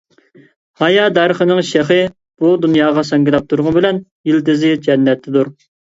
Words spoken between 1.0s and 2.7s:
دەرىخىنىڭ شېخى بۇ